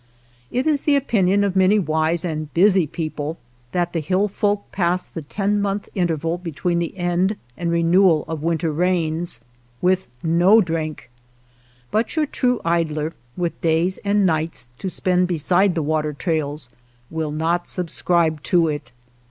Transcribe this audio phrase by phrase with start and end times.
[0.49, 3.37] It is the opinion of many wise and busy people
[3.71, 8.41] that the hill folk pass the ten month interval between the end and renewal of
[8.41, 9.41] winter rains,
[9.79, 11.11] with no drink;
[11.91, 16.71] but your true idler, with days and nights to spend beside the water trails,
[17.11, 18.91] will not subscribe to it.